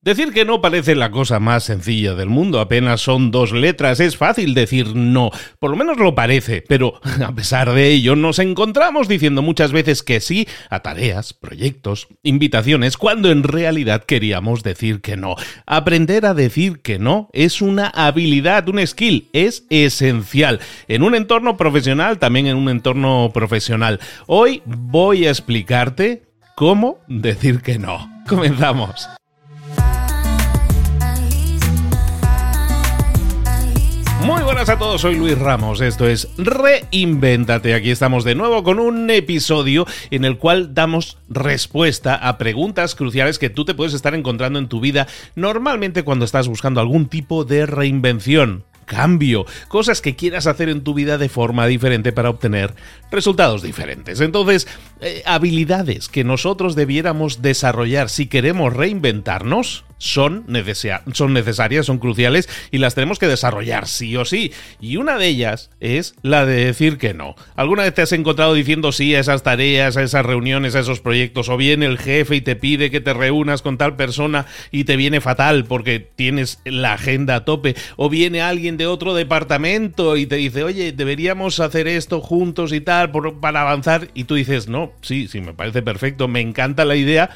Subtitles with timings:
[0.00, 4.16] Decir que no parece la cosa más sencilla del mundo, apenas son dos letras, es
[4.16, 9.08] fácil decir no, por lo menos lo parece, pero a pesar de ello nos encontramos
[9.08, 15.16] diciendo muchas veces que sí a tareas, proyectos, invitaciones, cuando en realidad queríamos decir que
[15.16, 15.34] no.
[15.66, 21.56] Aprender a decir que no es una habilidad, un skill, es esencial, en un entorno
[21.56, 23.98] profesional, también en un entorno profesional.
[24.28, 26.22] Hoy voy a explicarte
[26.54, 28.08] cómo decir que no.
[28.28, 29.08] Comenzamos.
[34.24, 37.74] Muy buenas a todos, soy Luis Ramos, esto es Reinvéntate.
[37.74, 43.38] Aquí estamos de nuevo con un episodio en el cual damos respuesta a preguntas cruciales
[43.38, 47.44] que tú te puedes estar encontrando en tu vida normalmente cuando estás buscando algún tipo
[47.44, 52.74] de reinvención cambio, cosas que quieras hacer en tu vida de forma diferente para obtener
[53.12, 54.20] resultados diferentes.
[54.20, 54.66] Entonces,
[55.00, 60.46] eh, habilidades que nosotros debiéramos desarrollar si queremos reinventarnos son,
[61.12, 64.52] son necesarias, son cruciales y las tenemos que desarrollar sí o sí.
[64.80, 67.34] Y una de ellas es la de decir que no.
[67.56, 71.00] ¿Alguna vez te has encontrado diciendo sí a esas tareas, a esas reuniones, a esos
[71.00, 71.48] proyectos?
[71.48, 74.96] O viene el jefe y te pide que te reúnas con tal persona y te
[74.96, 77.74] viene fatal porque tienes la agenda a tope.
[77.96, 82.80] O viene alguien de otro departamento y te dice, oye, deberíamos hacer esto juntos y
[82.80, 83.10] tal
[83.40, 84.08] para avanzar.
[84.14, 87.30] Y tú dices, no, sí, sí, me parece perfecto, me encanta la idea,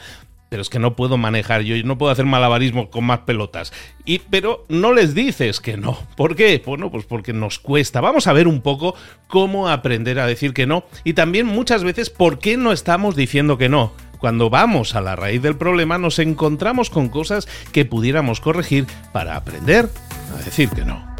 [0.53, 3.73] pero es que no puedo manejar, yo no puedo hacer malabarismo con más pelotas.
[4.05, 5.99] Y, pero no les dices que no.
[6.15, 6.63] ¿Por qué?
[6.67, 8.03] Bueno, pues porque nos cuesta.
[8.03, 8.95] Vamos a ver un poco
[9.29, 13.57] cómo aprender a decir que no y también muchas veces por qué no estamos diciendo
[13.57, 13.95] que no.
[14.19, 19.37] Cuando vamos a la raíz del problema nos encontramos con cosas que pudiéramos corregir para
[19.37, 19.89] aprender
[20.35, 21.12] a decir que no.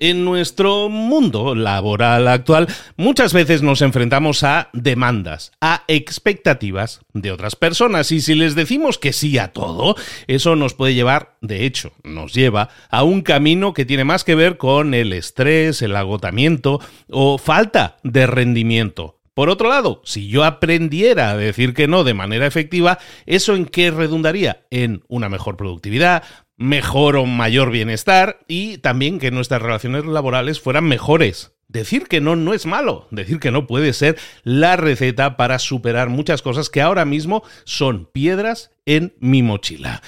[0.00, 7.56] En nuestro mundo laboral actual muchas veces nos enfrentamos a demandas, a expectativas de otras
[7.56, 9.96] personas y si les decimos que sí a todo,
[10.28, 14.36] eso nos puede llevar, de hecho, nos lleva a un camino que tiene más que
[14.36, 19.18] ver con el estrés, el agotamiento o falta de rendimiento.
[19.34, 23.66] Por otro lado, si yo aprendiera a decir que no de manera efectiva, ¿eso en
[23.66, 24.66] qué redundaría?
[24.70, 26.24] En una mejor productividad,
[26.58, 31.52] mejor o mayor bienestar y también que nuestras relaciones laborales fueran mejores.
[31.68, 36.08] Decir que no no es malo, decir que no puede ser la receta para superar
[36.08, 40.02] muchas cosas que ahora mismo son piedras en mi mochila.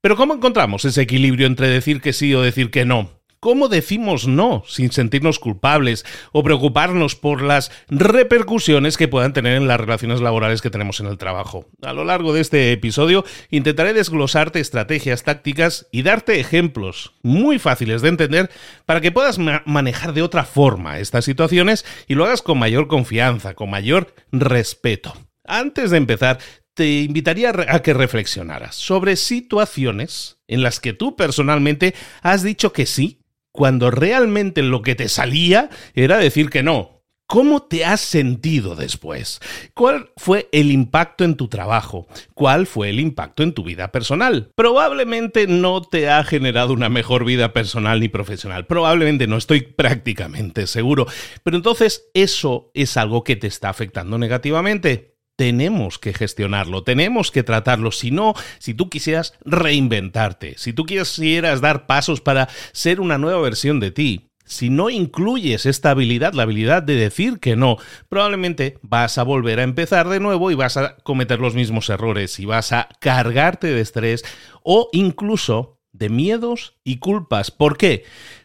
[0.00, 3.10] Pero ¿cómo encontramos ese equilibrio entre decir que sí o decir que no?
[3.44, 9.68] ¿Cómo decimos no sin sentirnos culpables o preocuparnos por las repercusiones que puedan tener en
[9.68, 11.66] las relaciones laborales que tenemos en el trabajo?
[11.82, 18.00] A lo largo de este episodio intentaré desglosarte estrategias tácticas y darte ejemplos muy fáciles
[18.00, 18.50] de entender
[18.86, 23.52] para que puedas manejar de otra forma estas situaciones y lo hagas con mayor confianza,
[23.52, 25.14] con mayor respeto.
[25.44, 26.38] Antes de empezar,
[26.72, 32.86] te invitaría a que reflexionaras sobre situaciones en las que tú personalmente has dicho que
[32.86, 33.20] sí,
[33.54, 37.04] cuando realmente lo que te salía era decir que no.
[37.26, 39.40] ¿Cómo te has sentido después?
[39.72, 42.06] ¿Cuál fue el impacto en tu trabajo?
[42.34, 44.50] ¿Cuál fue el impacto en tu vida personal?
[44.54, 48.66] Probablemente no te ha generado una mejor vida personal ni profesional.
[48.66, 51.06] Probablemente no estoy prácticamente seguro.
[51.42, 57.42] Pero entonces eso es algo que te está afectando negativamente tenemos que gestionarlo, tenemos que
[57.42, 57.90] tratarlo.
[57.92, 63.40] Si no, si tú quisieras reinventarte, si tú quisieras dar pasos para ser una nueva
[63.40, 67.78] versión de ti, si no incluyes esta habilidad, la habilidad de decir que no,
[68.08, 72.38] probablemente vas a volver a empezar de nuevo y vas a cometer los mismos errores
[72.38, 74.22] y vas a cargarte de estrés
[74.62, 77.50] o incluso de miedos y culpas.
[77.50, 78.04] ¿Por qué?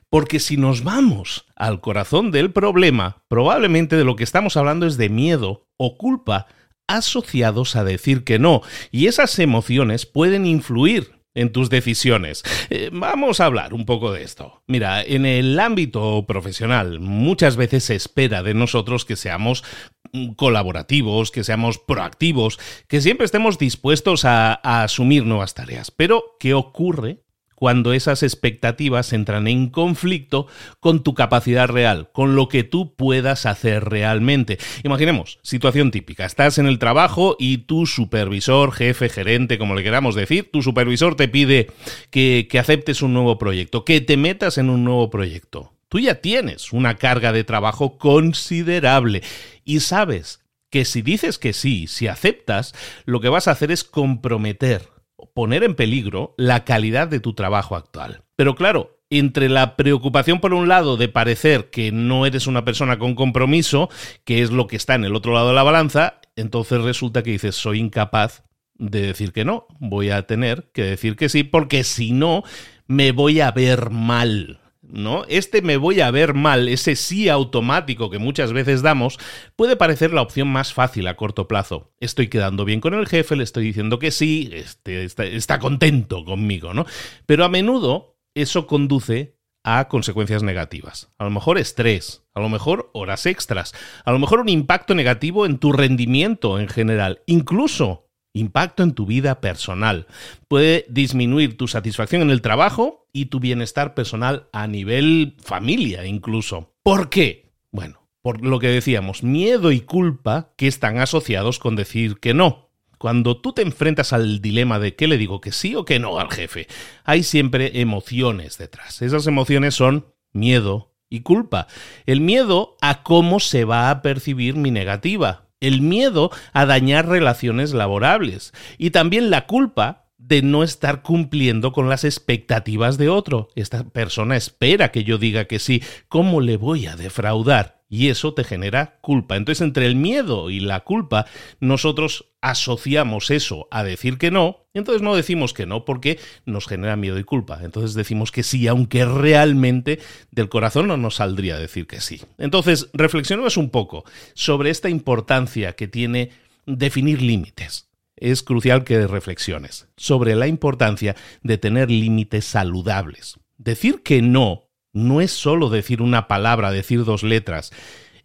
[0.09, 4.97] Porque si nos vamos al corazón del problema, probablemente de lo que estamos hablando es
[4.97, 6.47] de miedo o culpa
[6.89, 12.43] asociados a decir que no, y esas emociones pueden influir en tus decisiones.
[12.69, 14.63] Eh, vamos a hablar un poco de esto.
[14.67, 19.63] Mira, en el ámbito profesional muchas veces se espera de nosotros que seamos
[20.11, 25.91] mm, colaborativos, que seamos proactivos, que siempre estemos dispuestos a, a asumir nuevas tareas.
[25.91, 27.23] Pero, ¿qué ocurre
[27.59, 30.47] cuando esas expectativas entran en conflicto
[30.79, 34.57] con tu capacidad real, con lo que tú puedas hacer realmente.
[34.83, 40.15] Imaginemos, situación típica, estás en el trabajo y tu supervisor, jefe, gerente, como le queramos
[40.15, 41.69] decir, tu supervisor te pide
[42.11, 45.73] que, que aceptes un nuevo proyecto, que te metas en un nuevo proyecto.
[45.89, 49.21] Tú ya tienes una carga de trabajo considerable
[49.65, 52.73] y sabes que si dices que sí, si aceptas,
[53.03, 54.98] lo que vas a hacer es comprometer
[55.33, 58.23] poner en peligro la calidad de tu trabajo actual.
[58.35, 62.99] Pero claro, entre la preocupación por un lado de parecer que no eres una persona
[62.99, 63.89] con compromiso,
[64.23, 67.31] que es lo que está en el otro lado de la balanza, entonces resulta que
[67.31, 68.43] dices soy incapaz
[68.75, 72.43] de decir que no, voy a tener que decir que sí, porque si no,
[72.87, 74.61] me voy a ver mal.
[74.89, 75.25] ¿No?
[75.27, 79.19] Este me voy a ver mal, ese sí automático que muchas veces damos,
[79.55, 81.91] puede parecer la opción más fácil a corto plazo.
[81.99, 86.73] Estoy quedando bien con el jefe, le estoy diciendo que sí, este, está, contento conmigo,
[86.73, 86.85] ¿no?
[87.25, 91.09] Pero a menudo eso conduce a consecuencias negativas.
[91.17, 93.73] A lo mejor estrés, a lo mejor horas extras,
[94.05, 99.05] a lo mejor un impacto negativo en tu rendimiento en general, incluso impacto en tu
[99.05, 100.07] vida personal.
[100.47, 106.73] Puede disminuir tu satisfacción en el trabajo y tu bienestar personal a nivel familia incluso.
[106.83, 107.51] ¿Por qué?
[107.71, 112.69] Bueno, por lo que decíamos, miedo y culpa que están asociados con decir que no.
[112.97, 116.19] Cuando tú te enfrentas al dilema de qué le digo que sí o que no
[116.19, 116.67] al jefe,
[117.05, 119.01] hay siempre emociones detrás.
[119.01, 121.67] Esas emociones son miedo y culpa.
[122.05, 127.73] El miedo a cómo se va a percibir mi negativa, el miedo a dañar relaciones
[127.73, 133.47] laborables y también la culpa de no estar cumpliendo con las expectativas de otro.
[133.55, 135.81] Esta persona espera que yo diga que sí.
[136.07, 137.79] ¿Cómo le voy a defraudar?
[137.89, 139.35] Y eso te genera culpa.
[139.35, 141.25] Entonces, entre el miedo y la culpa,
[141.59, 146.95] nosotros asociamos eso a decir que no, entonces no decimos que no porque nos genera
[146.95, 147.61] miedo y culpa.
[147.63, 149.99] Entonces decimos que sí, aunque realmente
[150.29, 152.21] del corazón no nos saldría decir que sí.
[152.37, 154.03] Entonces, reflexionemos un poco
[154.35, 156.29] sobre esta importancia que tiene
[156.67, 157.88] definir límites
[158.21, 163.39] es crucial que reflexiones sobre la importancia de tener límites saludables.
[163.57, 167.71] Decir que no no es solo decir una palabra, decir dos letras,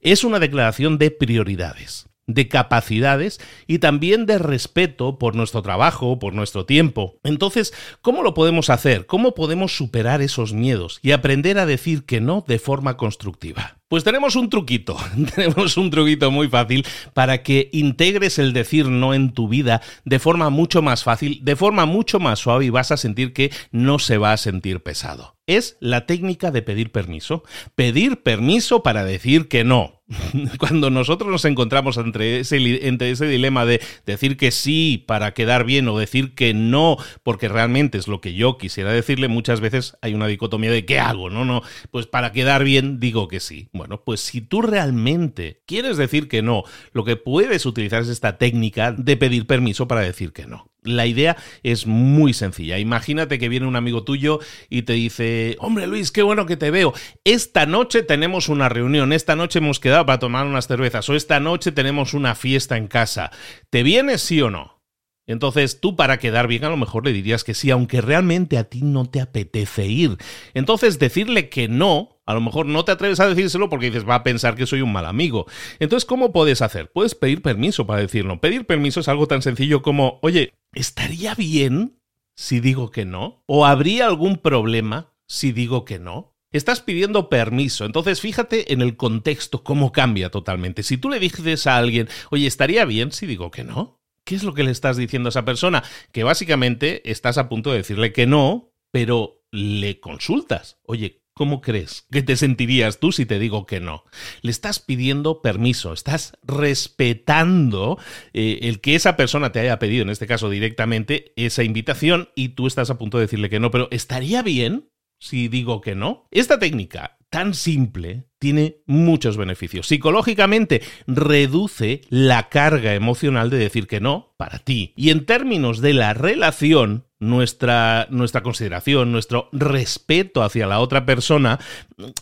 [0.01, 6.35] es una declaración de prioridades, de capacidades y también de respeto por nuestro trabajo, por
[6.35, 7.17] nuestro tiempo.
[7.23, 9.07] Entonces, ¿cómo lo podemos hacer?
[9.07, 13.79] ¿Cómo podemos superar esos miedos y aprender a decir que no de forma constructiva?
[13.89, 14.97] Pues tenemos un truquito,
[15.35, 20.19] tenemos un truquito muy fácil para que integres el decir no en tu vida de
[20.19, 23.99] forma mucho más fácil, de forma mucho más suave y vas a sentir que no
[23.99, 25.37] se va a sentir pesado.
[25.47, 27.45] Es la técnica de pedir permiso.
[27.75, 29.94] Pedir permiso para decir que no.
[30.59, 35.65] Cuando nosotros nos encontramos entre ese, entre ese dilema de decir que sí para quedar
[35.65, 39.97] bien o decir que no porque realmente es lo que yo quisiera decirle, muchas veces
[40.03, 41.31] hay una dicotomía de ¿qué hago?
[41.31, 43.69] No, no, pues para quedar bien digo que sí.
[43.73, 48.37] Bueno, pues si tú realmente quieres decir que no, lo que puedes utilizar es esta
[48.37, 50.74] técnica de pedir permiso para decir que no.
[50.85, 52.79] La idea es muy sencilla.
[52.79, 56.71] Imagínate que viene un amigo tuyo y te dice, hombre Luis, qué bueno que te
[56.71, 56.93] veo.
[57.25, 61.41] Esta noche tenemos una reunión, esta noche hemos quedado para tomar unas cervezas o esta
[61.41, 63.31] noche tenemos una fiesta en casa.
[63.71, 64.83] ¿Te vienes sí o no?
[65.27, 68.65] Entonces tú para quedar bien a lo mejor le dirías que sí, aunque realmente a
[68.65, 70.19] ti no te apetece ir.
[70.53, 74.17] Entonces decirle que no A lo mejor no te atreves a decírselo porque dices, va
[74.17, 75.47] a pensar que soy un mal amigo.
[75.79, 76.91] Entonces, ¿cómo puedes hacer?
[76.91, 78.41] Puedes pedir permiso para decirlo.
[78.41, 82.01] Pedir permiso es algo tan sencillo como, oye, ¿estaría bien
[82.37, 83.43] si digo que no?
[83.47, 86.35] ¿O habría algún problema si digo que no?
[86.55, 90.85] Estás pidiendo permiso, entonces fíjate en el contexto cómo cambia totalmente.
[90.85, 94.01] Si tú le dices a alguien, oye, ¿estaría bien si digo que no?
[94.25, 95.83] ¿Qué es lo que le estás diciendo a esa persona?
[96.13, 100.79] Que básicamente estás a punto de decirle que no, pero le consultas.
[100.85, 104.05] Oye, ¿Cómo crees que te sentirías tú si te digo que no?
[104.43, 107.99] Le estás pidiendo permiso, estás respetando
[108.33, 112.51] eh, el que esa persona te haya pedido, en este caso directamente, esa invitación y
[112.51, 116.29] tú estás a punto de decirle que no, pero ¿estaría bien si digo que no?
[116.31, 119.89] Esta técnica tan simple tiene muchos beneficios.
[119.89, 124.93] Psicológicamente reduce la carga emocional de decir que no para ti.
[124.97, 131.59] Y en términos de la relación, nuestra, nuestra consideración, nuestro respeto hacia la otra persona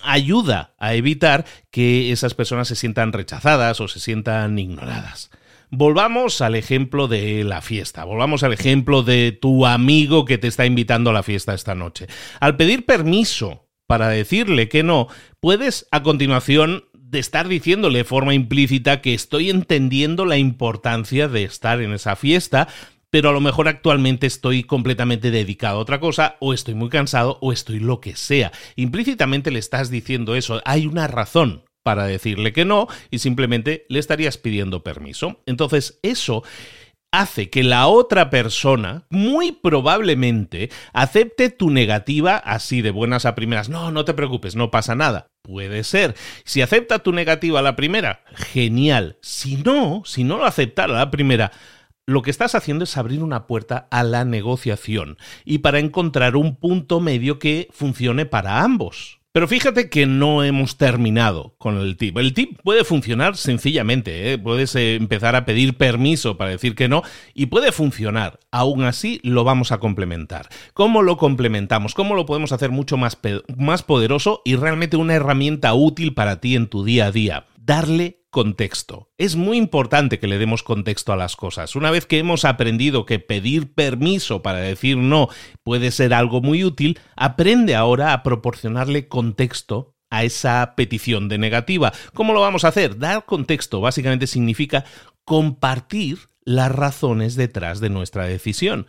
[0.03, 5.31] ayuda a evitar que esas personas se sientan rechazadas o se sientan ignoradas.
[5.71, 10.67] Volvamos al ejemplo de la fiesta, volvamos al ejemplo de tu amigo que te está
[10.67, 12.09] invitando a la fiesta esta noche.
[12.41, 15.09] Al pedir permiso para decirle que no,
[15.41, 21.45] puedes a continuación de estar diciéndole de forma implícita que estoy entendiendo la importancia de
[21.45, 22.69] estar en esa fiesta,
[23.13, 27.37] pero a lo mejor actualmente estoy completamente dedicado a otra cosa, o estoy muy cansado,
[27.43, 28.53] o estoy lo que sea.
[28.75, 30.63] Implícitamente le estás diciendo eso.
[30.65, 35.43] Hay una razón para decirle que no y simplemente le estarías pidiendo permiso.
[35.45, 36.43] Entonces, eso
[37.13, 43.69] hace que la otra persona muy probablemente acepte tu negativa así de buenas a primeras.
[43.69, 45.27] No, no te preocupes, no pasa nada.
[45.43, 46.15] Puede ser.
[46.45, 49.19] Si acepta tu negativa a la primera, genial.
[49.21, 51.53] Si no, si no lo aceptara a la primera,
[52.13, 56.57] lo que estás haciendo es abrir una puerta a la negociación y para encontrar un
[56.57, 59.19] punto medio que funcione para ambos.
[59.33, 62.19] Pero fíjate que no hemos terminado con el tip.
[62.19, 64.39] El tip puede funcionar sencillamente, ¿eh?
[64.39, 67.03] puedes eh, empezar a pedir permiso para decir que no
[67.33, 68.41] y puede funcionar.
[68.51, 70.51] Aún así lo vamos a complementar.
[70.75, 71.95] ¿Cómo lo complementamos?
[71.95, 73.19] ¿Cómo lo podemos hacer mucho más,
[73.57, 77.47] más poderoso y realmente una herramienta útil para ti en tu día a día?
[77.65, 79.13] Darle contexto.
[79.19, 81.77] Es muy importante que le demos contexto a las cosas.
[81.77, 85.29] Una vez que hemos aprendido que pedir permiso para decir no
[85.63, 91.93] puede ser algo muy útil, aprende ahora a proporcionarle contexto a esa petición de negativa.
[92.15, 92.99] ¿Cómo lo vamos a hacer?
[92.99, 94.85] Dar contexto básicamente significa
[95.25, 98.89] compartir las razones detrás de nuestra decisión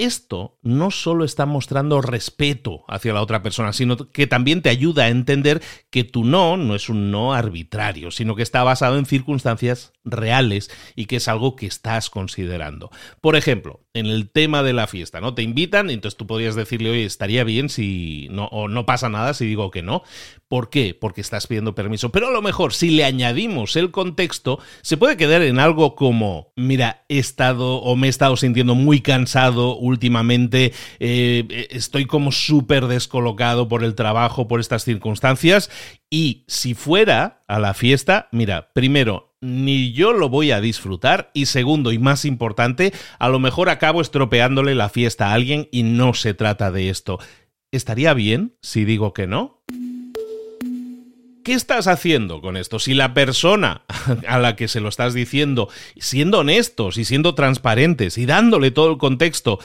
[0.00, 5.04] esto no solo está mostrando respeto hacia la otra persona, sino que también te ayuda
[5.04, 9.06] a entender que tu no no es un no arbitrario, sino que está basado en
[9.06, 12.90] circunstancias reales y que es algo que estás considerando.
[13.20, 15.34] Por ejemplo, en el tema de la fiesta, ¿no?
[15.34, 19.34] Te invitan, entonces tú podrías decirle, oye, estaría bien si no, o no pasa nada
[19.34, 20.04] si digo que no.
[20.46, 20.96] ¿Por qué?
[20.98, 22.10] Porque estás pidiendo permiso.
[22.10, 26.52] Pero a lo mejor, si le añadimos el contexto, se puede quedar en algo como,
[26.54, 32.86] mira, he estado o me he estado sintiendo muy cansado últimamente, eh, estoy como súper
[32.86, 35.70] descolocado por el trabajo, por estas circunstancias,
[36.08, 41.46] y si fuera a la fiesta, mira, primero, ni yo lo voy a disfrutar y
[41.46, 46.14] segundo y más importante, a lo mejor acabo estropeándole la fiesta a alguien y no
[46.14, 47.18] se trata de esto.
[47.72, 49.62] ¿Estaría bien si digo que no?
[51.42, 52.78] ¿Qué estás haciendo con esto?
[52.78, 53.82] Si la persona
[54.28, 58.90] a la que se lo estás diciendo, siendo honestos y siendo transparentes y dándole todo
[58.90, 59.58] el contexto,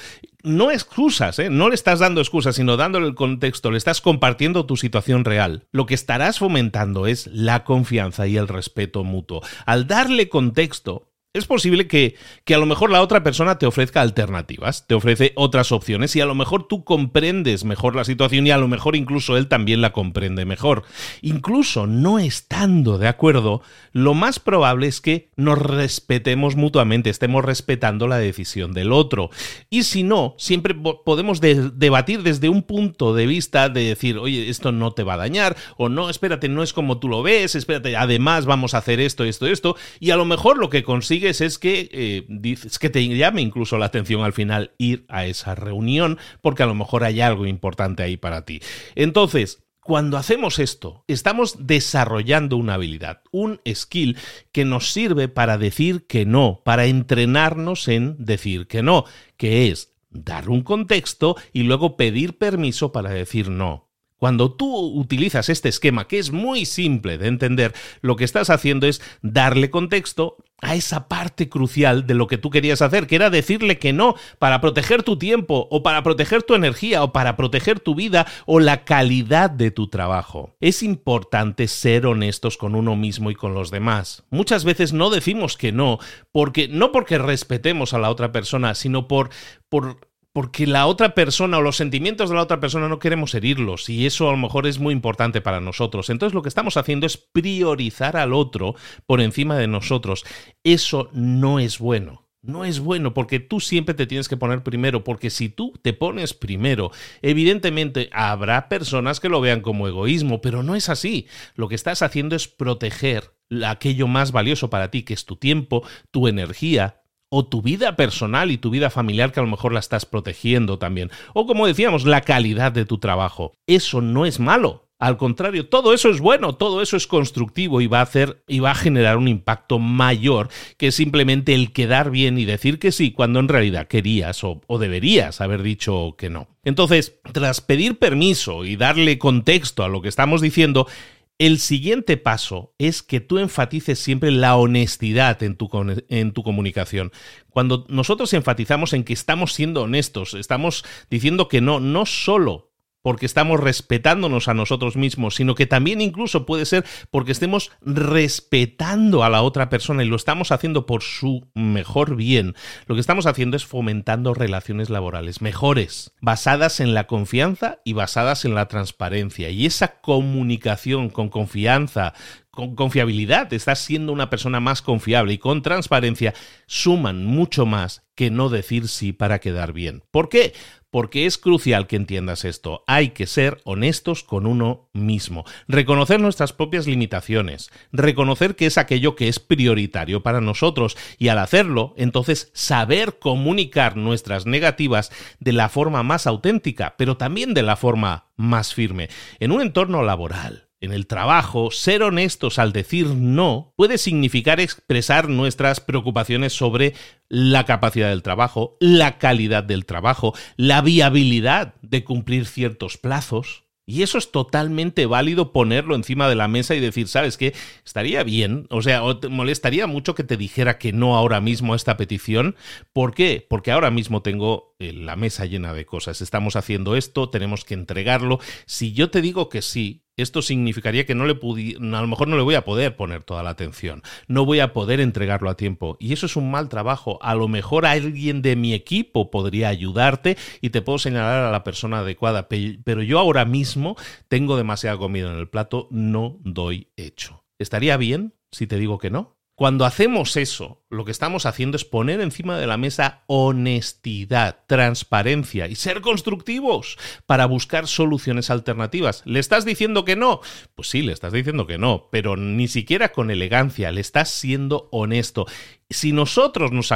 [0.46, 1.50] no excusas, ¿eh?
[1.50, 5.68] no le estás dando excusas, sino dándole el contexto, le estás compartiendo tu situación real.
[5.72, 9.42] Lo que estarás fomentando es la confianza y el respeto mutuo.
[9.66, 12.16] Al darle contexto, es posible que,
[12.46, 16.22] que, a lo mejor la otra persona te ofrezca alternativas, te ofrece otras opciones y
[16.22, 19.82] a lo mejor tú comprendes mejor la situación y a lo mejor incluso él también
[19.82, 20.84] la comprende mejor.
[21.22, 23.62] Incluso no estando de acuerdo,
[23.92, 29.30] lo más probable es que nos respetemos mutuamente, estemos respetando la decisión del otro.
[29.70, 34.72] Y si no, siempre podemos debatir desde un punto de vista de decir, oye, esto
[34.72, 37.96] no te va a dañar, o no, espérate, no es como tú lo ves, espérate,
[37.96, 41.60] además vamos a hacer esto, esto, esto, y a lo mejor lo que consigue es
[41.60, 46.18] que eh, dices que te llame incluso la atención al final ir a esa reunión,
[46.42, 48.62] porque a lo mejor hay algo importante ahí para ti.
[48.96, 54.18] Entonces, cuando hacemos esto, estamos desarrollando una habilidad, un skill
[54.52, 59.06] que nos sirve para decir que no, para entrenarnos en decir que no,
[59.38, 63.85] que es dar un contexto y luego pedir permiso para decir no.
[64.18, 68.88] Cuando tú utilizas este esquema, que es muy simple de entender, lo que estás haciendo
[68.88, 73.30] es darle contexto a esa parte crucial de lo que tú querías hacer, que era
[73.30, 77.80] decirle que no para proteger tu tiempo o para proteger tu energía o para proteger
[77.80, 80.56] tu vida o la calidad de tu trabajo.
[80.62, 84.24] Es importante ser honestos con uno mismo y con los demás.
[84.30, 86.00] Muchas veces no decimos que no,
[86.32, 89.30] porque no porque respetemos a la otra persona, sino por
[89.68, 90.00] por
[90.36, 94.06] porque la otra persona o los sentimientos de la otra persona no queremos herirlos y
[94.06, 96.10] eso a lo mejor es muy importante para nosotros.
[96.10, 98.76] Entonces lo que estamos haciendo es priorizar al otro
[99.06, 100.26] por encima de nosotros.
[100.66, 102.28] Eso no es bueno.
[102.42, 105.94] No es bueno porque tú siempre te tienes que poner primero, porque si tú te
[105.94, 111.28] pones primero, evidentemente habrá personas que lo vean como egoísmo, pero no es así.
[111.56, 113.32] Lo que estás haciendo es proteger
[113.66, 118.52] aquello más valioso para ti, que es tu tiempo, tu energía, o tu vida personal
[118.52, 121.12] y tu vida familiar que a lo mejor la estás protegiendo también.
[121.34, 123.54] O como decíamos, la calidad de tu trabajo.
[123.68, 124.86] Eso no es malo.
[124.98, 128.60] Al contrario, todo eso es bueno, todo eso es constructivo y va a hacer y
[128.60, 133.12] va a generar un impacto mayor que simplemente el quedar bien y decir que sí
[133.12, 136.48] cuando en realidad querías o, o deberías haber dicho que no.
[136.64, 140.88] Entonces, tras pedir permiso y darle contexto a lo que estamos diciendo,
[141.38, 145.70] el siguiente paso es que tú enfatices siempre la honestidad en tu,
[146.10, 147.12] en tu, comunicación.
[147.50, 152.72] Cuando nosotros enfatizamos en que estamos siendo honestos, estamos diciendo que no, no solo
[153.06, 159.24] porque estamos respetándonos a nosotros mismos, sino que también incluso puede ser porque estemos respetando
[159.24, 162.56] a la otra persona y lo estamos haciendo por su mejor bien.
[162.88, 168.44] Lo que estamos haciendo es fomentando relaciones laborales mejores, basadas en la confianza y basadas
[168.44, 169.52] en la transparencia.
[169.52, 172.16] Y esa comunicación con confianza,
[172.56, 176.34] con confiabilidad, estás siendo una persona más confiable y con transparencia,
[176.66, 180.04] suman mucho más que no decir sí para quedar bien.
[180.10, 180.54] ¿Por qué?
[180.96, 182.86] porque es crucial que entiendas esto.
[182.88, 189.14] Hay que ser honestos con uno mismo, reconocer nuestras propias limitaciones, reconocer que es aquello
[189.14, 195.68] que es prioritario para nosotros y al hacerlo, entonces saber comunicar nuestras negativas de la
[195.68, 199.10] forma más auténtica, pero también de la forma más firme.
[199.42, 205.30] En un entorno laboral, en el trabajo, ser honestos al decir no puede significar expresar
[205.30, 206.94] nuestras preocupaciones sobre
[207.28, 213.66] la capacidad del trabajo, la calidad del trabajo, la viabilidad de cumplir ciertos plazos.
[213.88, 217.54] Y eso es totalmente válido ponerlo encima de la mesa y decir, ¿sabes qué?
[217.86, 221.76] Estaría bien, o sea, te molestaría mucho que te dijera que no ahora mismo a
[221.76, 222.56] esta petición.
[222.94, 223.46] ¿Por qué?
[223.48, 226.22] Porque ahora mismo tengo eh, la mesa llena de cosas.
[226.22, 228.40] Estamos haciendo esto, tenemos que entregarlo.
[228.66, 232.38] Si yo te digo que sí, esto significaría que no le a lo mejor no
[232.38, 235.98] le voy a poder poner toda la atención, no voy a poder entregarlo a tiempo
[236.00, 237.20] y eso es un mal trabajo.
[237.22, 241.64] A lo mejor alguien de mi equipo podría ayudarte y te puedo señalar a la
[241.64, 243.96] persona adecuada, pero yo ahora mismo
[244.28, 247.44] tengo demasiada comida en el plato, no doy hecho.
[247.60, 249.35] ¿Estaría bien si te digo que no?
[249.56, 255.68] Cuando hacemos eso, lo que estamos haciendo es poner encima de la mesa honestidad, transparencia
[255.68, 259.22] y ser constructivos para buscar soluciones alternativas.
[259.24, 260.42] ¿Le estás diciendo que no?
[260.76, 264.90] Pues sí, le estás diciendo que no, pero ni siquiera con elegancia, le estás siendo
[264.92, 265.46] honesto
[265.90, 266.92] si nosotros nos,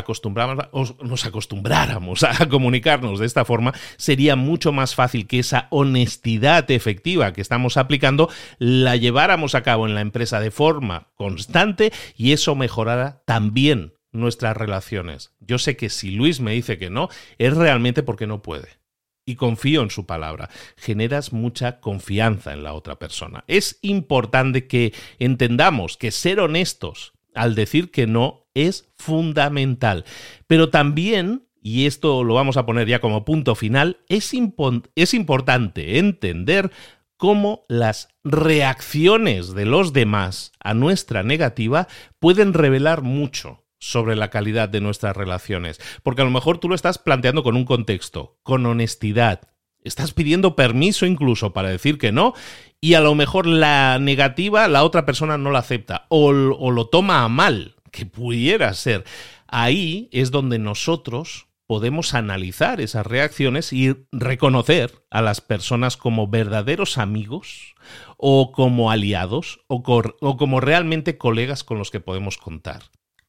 [1.02, 7.34] nos acostumbráramos a comunicarnos de esta forma, sería mucho más fácil que esa honestidad efectiva
[7.34, 12.56] que estamos aplicando la lleváramos a cabo en la empresa de forma constante y eso
[12.56, 15.34] mejorara también nuestras relaciones.
[15.40, 18.80] Yo sé que si Luis me dice que no, es realmente porque no puede
[19.26, 20.50] y confío en su palabra.
[20.76, 23.44] Generas mucha confianza en la otra persona.
[23.46, 30.06] Es importante que entendamos que ser honestos al decir que no es fundamental.
[30.48, 34.32] Pero también, y esto lo vamos a poner ya como punto final, es,
[34.96, 36.72] es importante entender
[37.18, 41.88] cómo las reacciones de los demás a nuestra negativa
[42.20, 45.80] pueden revelar mucho sobre la calidad de nuestras relaciones.
[46.04, 49.42] Porque a lo mejor tú lo estás planteando con un contexto, con honestidad.
[49.82, 52.34] Estás pidiendo permiso incluso para decir que no
[52.82, 56.88] y a lo mejor la negativa la otra persona no la acepta o, o lo
[56.88, 59.04] toma a mal que pudiera ser.
[59.48, 66.98] Ahí es donde nosotros podemos analizar esas reacciones y reconocer a las personas como verdaderos
[66.98, 67.76] amigos
[68.18, 69.84] o como aliados o,
[70.22, 72.86] o, como realmente colegas con los que podemos contar.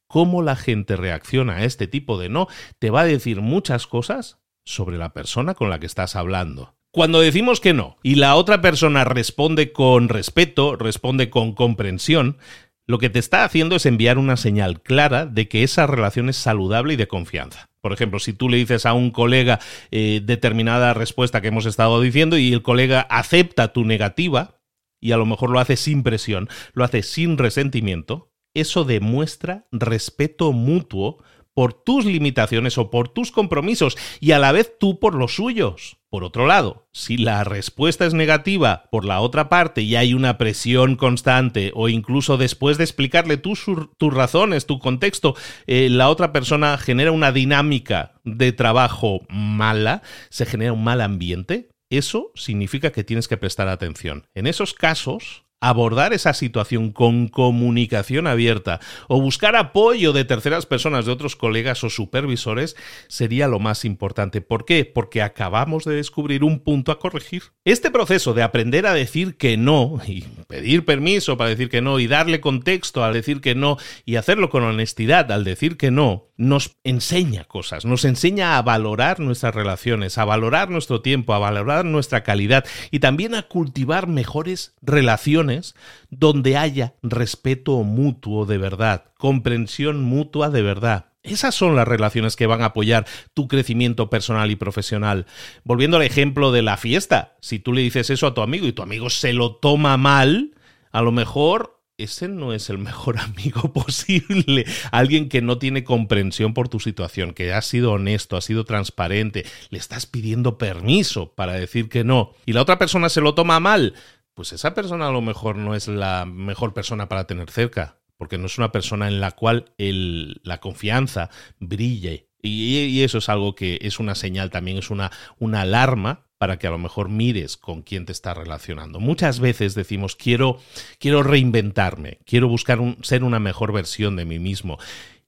[0.07, 2.47] Cómo la gente reacciona a este tipo de no
[2.79, 6.73] te va a decir muchas cosas sobre la persona con la que estás hablando.
[6.89, 12.39] Cuando decimos que no y la otra persona responde con respeto, responde con comprensión,
[12.87, 16.37] lo que te está haciendo es enviar una señal clara de que esa relación es
[16.37, 17.69] saludable y de confianza.
[17.81, 19.59] Por ejemplo, si tú le dices a un colega
[19.91, 24.61] eh, determinada respuesta que hemos estado diciendo y el colega acepta tu negativa,
[24.99, 30.51] y a lo mejor lo hace sin presión, lo hace sin resentimiento, eso demuestra respeto
[30.51, 35.35] mutuo por tus limitaciones o por tus compromisos y a la vez tú por los
[35.35, 35.97] suyos.
[36.11, 40.37] Por otro lado, si la respuesta es negativa por la otra parte y hay una
[40.37, 43.63] presión constante o incluso después de explicarle tus,
[43.97, 50.73] razones, tu contexto, eh, la otra persona genera una dinámica de trabajo mala, se genera
[50.73, 54.27] un mal ambiente, eso significa que tienes que prestar atención.
[54.33, 61.05] En esos casos, abordar esa situación con comunicación abierta o buscar apoyo de terceras personas,
[61.05, 62.75] de otros colegas o supervisores,
[63.07, 64.41] sería lo más importante.
[64.41, 64.83] ¿Por qué?
[64.85, 67.43] Porque acabamos de descubrir un punto a corregir.
[67.63, 71.99] Este proceso de aprender a decir que no y pedir permiso para decir que no
[71.99, 76.30] y darle contexto al decir que no y hacerlo con honestidad al decir que no,
[76.41, 81.85] nos enseña cosas, nos enseña a valorar nuestras relaciones, a valorar nuestro tiempo, a valorar
[81.85, 85.75] nuestra calidad y también a cultivar mejores relaciones
[86.09, 91.05] donde haya respeto mutuo de verdad, comprensión mutua de verdad.
[91.21, 95.27] Esas son las relaciones que van a apoyar tu crecimiento personal y profesional.
[95.63, 98.73] Volviendo al ejemplo de la fiesta, si tú le dices eso a tu amigo y
[98.73, 100.55] tu amigo se lo toma mal,
[100.91, 104.65] a lo mejor ese no es el mejor amigo posible.
[104.91, 109.45] Alguien que no tiene comprensión por tu situación, que ha sido honesto, ha sido transparente,
[109.69, 112.33] le estás pidiendo permiso para decir que no.
[112.45, 113.93] Y la otra persona se lo toma mal
[114.33, 118.37] pues esa persona a lo mejor no es la mejor persona para tener cerca, porque
[118.37, 122.29] no es una persona en la cual la confianza brille.
[122.41, 126.65] Y, eso es algo que es una señal también, es una, una alarma para que
[126.65, 128.99] a lo mejor mires con quién te está relacionando.
[128.99, 130.57] Muchas veces decimos, quiero,
[130.97, 134.79] quiero reinventarme, quiero buscar ser una mejor versión de mí mismo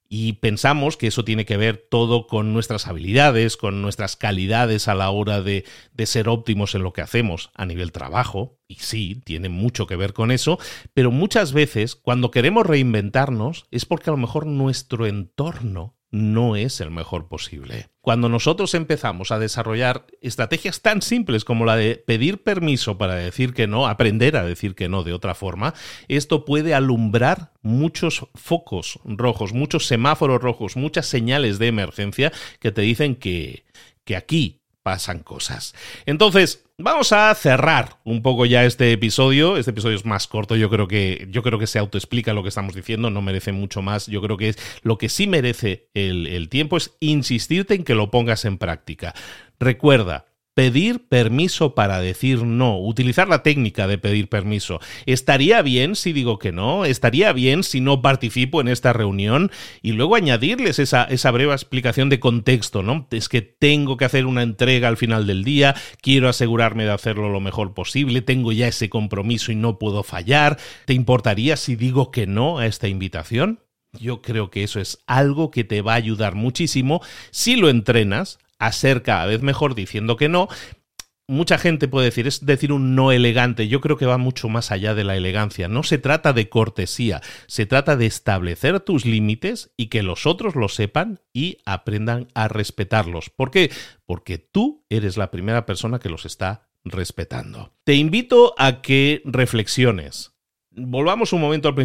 [0.09, 4.95] y pensamos que eso tiene que ver todo con nuestras habilidades, con nuestras calidades a
[4.95, 9.21] la hora de, de, ser óptimos en lo que hacemos a nivel trabajo, y sí,
[9.23, 10.57] tiene mucho que ver con eso,
[10.95, 16.79] pero muchas veces cuando queremos reinventarnos es porque a lo mejor nuestro entorno no es
[16.79, 17.89] el mejor posible.
[17.99, 23.55] Cuando nosotros empezamos a desarrollar estrategias tan simples como la de pedir permiso para decir
[23.55, 25.73] que no, aprender a decir que no de otra forma,
[26.07, 32.83] esto puede alumbrar muchos focos rojos, muchos semáforos rojos, muchas señales de emergencia que te
[32.83, 33.65] dicen que,
[34.05, 35.73] que aquí pasan cosas.
[36.05, 39.57] Entonces, vamos a cerrar un poco ya este episodio.
[39.57, 42.49] Este episodio es más corto, yo creo que yo creo que se autoexplica lo que
[42.49, 44.07] estamos diciendo, no merece mucho más.
[44.07, 47.95] Yo creo que es lo que sí merece el, el tiempo es insistirte en que
[47.95, 49.13] lo pongas en práctica.
[49.59, 54.79] Recuerda, Pedir permiso para decir no, utilizar la técnica de pedir permiso.
[55.07, 56.85] ¿Estaría bien si digo que no?
[56.85, 59.51] ¿Estaría bien si no participo en esta reunión?
[59.81, 63.07] Y luego añadirles esa, esa breve explicación de contexto, ¿no?
[63.09, 67.29] Es que tengo que hacer una entrega al final del día, quiero asegurarme de hacerlo
[67.29, 70.57] lo mejor posible, tengo ya ese compromiso y no puedo fallar.
[70.85, 73.59] ¿Te importaría si digo que no a esta invitación?
[73.99, 78.39] Yo creo que eso es algo que te va a ayudar muchísimo si lo entrenas
[78.65, 80.47] a ser cada vez mejor diciendo que no.
[81.25, 83.69] Mucha gente puede decir, es decir un no elegante.
[83.69, 85.69] Yo creo que va mucho más allá de la elegancia.
[85.69, 90.55] No se trata de cortesía, se trata de establecer tus límites y que los otros
[90.55, 93.29] lo sepan y aprendan a respetarlos.
[93.29, 93.71] ¿Por qué?
[94.05, 97.71] Porque tú eres la primera persona que los está respetando.
[97.85, 100.32] Te invito a que reflexiones
[100.75, 101.75] Volvamos un momento al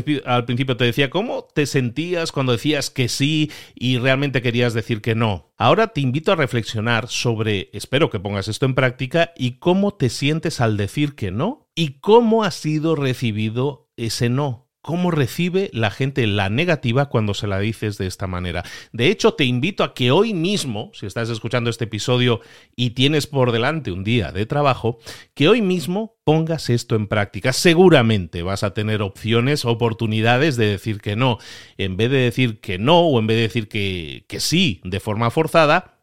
[0.45, 5.15] principio, te decía, ¿cómo te sentías cuando decías que sí y realmente querías decir que
[5.15, 5.53] no?
[5.59, 10.09] Ahora te invito a reflexionar sobre, espero que pongas esto en práctica, y cómo te
[10.09, 15.91] sientes al decir que no y cómo ha sido recibido ese no cómo recibe la
[15.91, 18.65] gente la negativa cuando se la dices de esta manera.
[18.91, 22.41] De hecho, te invito a que hoy mismo, si estás escuchando este episodio
[22.75, 24.99] y tienes por delante un día de trabajo,
[25.35, 27.53] que hoy mismo pongas esto en práctica.
[27.53, 31.37] Seguramente vas a tener opciones, oportunidades de decir que no.
[31.77, 35.01] En vez de decir que no o en vez de decir que, que sí de
[35.01, 35.98] forma forzada,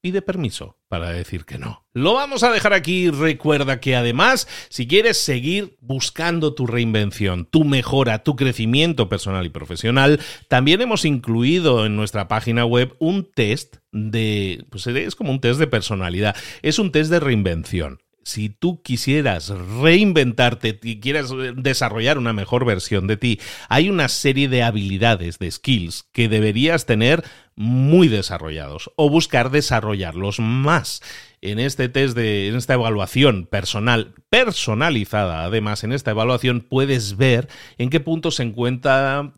[0.00, 1.86] pide permiso para decir que no.
[1.92, 3.10] Lo vamos a dejar aquí.
[3.10, 9.50] Recuerda que además, si quieres seguir buscando tu reinvención, tu mejora, tu crecimiento personal y
[9.50, 15.40] profesional, también hemos incluido en nuestra página web un test de, pues es como un
[15.40, 22.18] test de personalidad, es un test de reinvención si tú quisieras reinventarte y quieras desarrollar
[22.18, 27.24] una mejor versión de ti, hay una serie de habilidades, de skills que deberías tener
[27.60, 31.02] muy desarrollados o buscar desarrollarlos más.
[31.42, 37.48] En este test de en esta evaluación personal personalizada, además en esta evaluación puedes ver
[37.78, 39.32] en qué punto se encuentra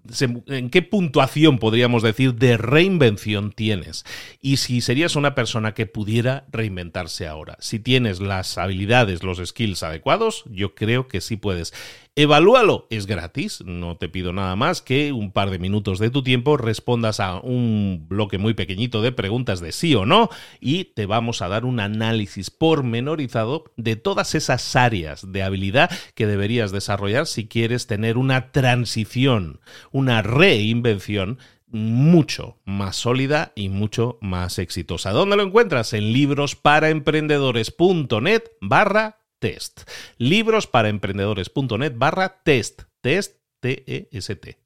[0.49, 4.05] en qué puntuación podríamos decir de reinvención tienes
[4.41, 7.57] y si serías una persona que pudiera reinventarse ahora.
[7.61, 11.73] Si tienes las habilidades, los skills adecuados, yo creo que sí puedes.
[12.15, 16.23] Evalúalo, es gratis, no te pido nada más que un par de minutos de tu
[16.23, 20.29] tiempo, respondas a un bloque muy pequeñito de preguntas de sí o no
[20.61, 26.27] y te vamos a dar un análisis pormenorizado de todas esas áreas de habilidad que
[26.27, 34.59] deberías desarrollar si quieres tener una transición, una reinvención mucho más sólida y mucho más
[34.59, 35.13] exitosa.
[35.13, 35.93] ¿Dónde lo encuentras?
[35.95, 39.89] En librosparaemprendedores.net barra test.
[40.19, 42.83] Librosparaemprendedores.net barra test.
[43.01, 43.37] Test.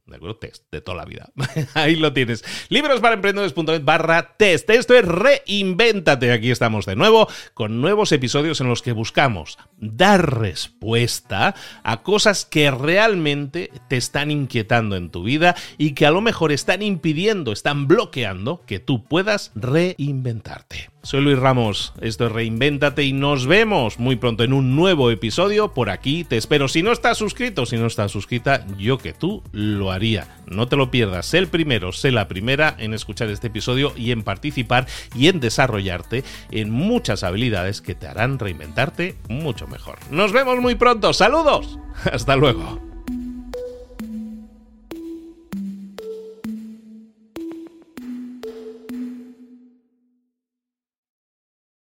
[0.07, 0.37] ¿De acuerdo?
[0.37, 1.33] Test de toda la vida.
[1.75, 2.45] Ahí lo tienes.
[2.69, 4.71] Librosparaemprendedores.net barra test.
[4.71, 6.31] Esto es Reinvéntate.
[6.31, 12.45] Aquí estamos de nuevo con nuevos episodios en los que buscamos dar respuesta a cosas
[12.45, 17.53] que realmente te están inquietando en tu vida y que a lo mejor están impidiendo,
[17.53, 20.91] están bloqueando que tú puedas reinventarte.
[21.07, 25.73] Soy Luis Ramos, esto es Reinvéntate y nos vemos muy pronto en un nuevo episodio.
[25.73, 26.67] Por aquí te espero.
[26.67, 30.29] Si no estás suscrito, si no estás suscrita, yo que tú lo haría.
[30.47, 34.13] No te lo pierdas, sé el primero, sé la primera en escuchar este episodio y
[34.13, 39.99] en participar y en desarrollarte en muchas habilidades que te harán reinventarte mucho mejor.
[40.11, 41.79] Nos vemos muy pronto, saludos,
[42.13, 42.86] hasta luego.